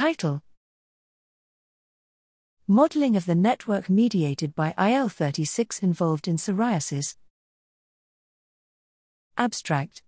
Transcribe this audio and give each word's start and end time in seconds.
Title 0.00 0.40
Modeling 2.66 3.16
of 3.16 3.26
the 3.26 3.34
network 3.34 3.90
mediated 3.90 4.54
by 4.54 4.72
IL 4.78 5.10
36 5.10 5.80
involved 5.80 6.26
in 6.26 6.36
psoriasis. 6.36 7.16
Abstract 9.36 10.00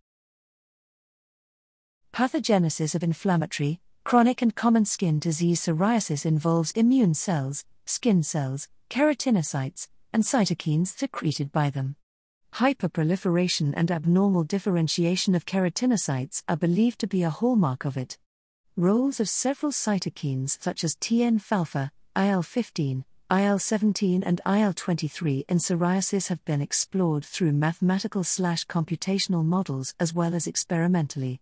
Pathogenesis 2.11 2.95
of 2.95 3.03
inflammatory, 3.03 3.83
chronic, 4.03 4.41
and 4.41 4.55
common 4.55 4.87
skin 4.87 5.19
disease 5.19 5.61
psoriasis 5.61 6.25
involves 6.25 6.73
immune 6.73 7.13
cells, 7.13 7.67
skin 7.85 8.23
cells, 8.23 8.69
keratinocytes, 8.89 9.89
and 10.11 10.23
cytokines 10.23 10.87
secreted 10.87 11.53
by 11.53 11.69
them. 11.69 11.97
Hyperproliferation 12.55 13.75
and 13.77 13.91
abnormal 13.91 14.45
differentiation 14.45 15.35
of 15.35 15.45
keratinocytes 15.45 16.43
are 16.49 16.57
believed 16.57 16.99
to 17.01 17.07
be 17.07 17.23
a 17.23 17.29
hallmark 17.29 17.85
of 17.85 17.99
it. 17.99 18.17
Roles 18.79 19.21
of 19.21 19.29
several 19.29 19.71
cytokines 19.71 20.57
such 20.59 20.83
as 20.83 20.97
TNF 20.97 21.53
alpha, 21.53 21.93
IL 22.17 22.43
15, 22.43 23.05
IL 23.31 23.59
17, 23.59 24.23
and 24.23 24.41
IL 24.47 24.73
23 24.73 25.45
in 25.47 25.59
psoriasis 25.59 26.29
have 26.29 26.43
been 26.47 26.63
explored 26.63 27.23
through 27.23 27.53
mathematical 27.53 28.25
slash 28.25 28.67
computational 28.67 29.45
models 29.45 29.95
as 30.01 30.15
well 30.15 30.35
as 30.35 30.47
experimentally. 30.47 31.39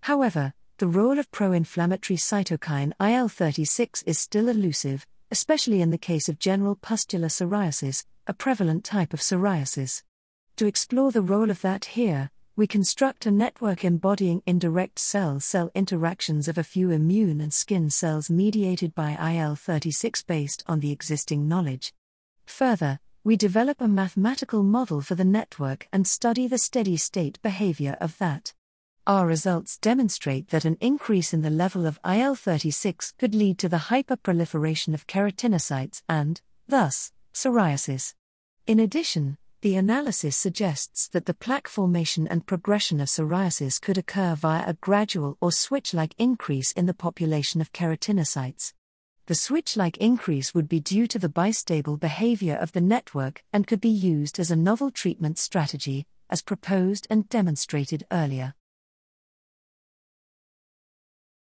However, 0.00 0.54
the 0.78 0.86
role 0.86 1.18
of 1.18 1.30
pro 1.30 1.52
inflammatory 1.52 2.16
cytokine 2.16 2.92
IL 2.98 3.28
36 3.28 4.02
is 4.04 4.18
still 4.18 4.48
elusive, 4.48 5.06
especially 5.30 5.82
in 5.82 5.90
the 5.90 5.98
case 5.98 6.30
of 6.30 6.38
general 6.38 6.76
pustular 6.76 7.28
psoriasis, 7.28 8.06
a 8.26 8.32
prevalent 8.32 8.84
type 8.84 9.12
of 9.12 9.20
psoriasis. 9.20 10.02
To 10.56 10.66
explore 10.66 11.12
the 11.12 11.20
role 11.20 11.50
of 11.50 11.60
that 11.60 11.84
here, 11.84 12.30
we 12.60 12.66
construct 12.66 13.24
a 13.24 13.30
network 13.30 13.86
embodying 13.86 14.42
indirect 14.44 14.98
cell 14.98 15.40
cell 15.40 15.70
interactions 15.74 16.46
of 16.46 16.58
a 16.58 16.62
few 16.62 16.90
immune 16.90 17.40
and 17.40 17.54
skin 17.54 17.88
cells 17.88 18.28
mediated 18.28 18.94
by 18.94 19.12
IL 19.12 19.56
36 19.56 20.22
based 20.24 20.62
on 20.66 20.80
the 20.80 20.92
existing 20.92 21.48
knowledge. 21.48 21.94
Further, 22.44 23.00
we 23.24 23.34
develop 23.34 23.80
a 23.80 23.88
mathematical 23.88 24.62
model 24.62 25.00
for 25.00 25.14
the 25.14 25.24
network 25.24 25.88
and 25.90 26.06
study 26.06 26.46
the 26.46 26.58
steady 26.58 26.98
state 26.98 27.40
behavior 27.40 27.96
of 27.98 28.18
that. 28.18 28.52
Our 29.06 29.26
results 29.26 29.78
demonstrate 29.78 30.48
that 30.48 30.66
an 30.66 30.76
increase 30.82 31.32
in 31.32 31.40
the 31.40 31.48
level 31.48 31.86
of 31.86 31.98
IL 32.04 32.34
36 32.34 33.12
could 33.12 33.34
lead 33.34 33.56
to 33.60 33.70
the 33.70 33.88
hyperproliferation 33.88 34.92
of 34.92 35.06
keratinocytes 35.06 36.02
and, 36.10 36.42
thus, 36.68 37.10
psoriasis. 37.32 38.12
In 38.66 38.78
addition, 38.78 39.38
the 39.62 39.76
analysis 39.76 40.36
suggests 40.36 41.06
that 41.08 41.26
the 41.26 41.34
plaque 41.34 41.68
formation 41.68 42.26
and 42.26 42.46
progression 42.46 42.98
of 42.98 43.08
psoriasis 43.08 43.78
could 43.78 43.98
occur 43.98 44.34
via 44.34 44.64
a 44.66 44.72
gradual 44.74 45.36
or 45.38 45.52
switch 45.52 45.92
like 45.92 46.14
increase 46.16 46.72
in 46.72 46.86
the 46.86 46.94
population 46.94 47.60
of 47.60 47.70
keratinocytes. 47.72 48.72
The 49.26 49.34
switch 49.34 49.76
like 49.76 49.98
increase 49.98 50.54
would 50.54 50.66
be 50.66 50.80
due 50.80 51.06
to 51.08 51.18
the 51.18 51.28
bistable 51.28 52.00
behavior 52.00 52.56
of 52.56 52.72
the 52.72 52.80
network 52.80 53.44
and 53.52 53.66
could 53.66 53.82
be 53.82 53.90
used 53.90 54.40
as 54.40 54.50
a 54.50 54.56
novel 54.56 54.90
treatment 54.90 55.38
strategy, 55.38 56.06
as 56.30 56.40
proposed 56.40 57.06
and 57.10 57.28
demonstrated 57.28 58.06
earlier. 58.10 58.54